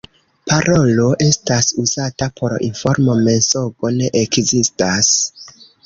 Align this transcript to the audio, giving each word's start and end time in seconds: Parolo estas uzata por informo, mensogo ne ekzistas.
Parolo 0.51 1.05
estas 1.25 1.67
uzata 1.85 2.29
por 2.41 2.57
informo, 2.71 3.19
mensogo 3.31 3.97
ne 4.01 4.13
ekzistas. 4.27 5.17